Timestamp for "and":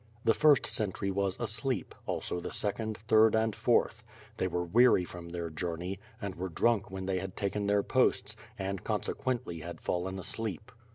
3.35-3.55, 6.19-6.33, 8.57-8.83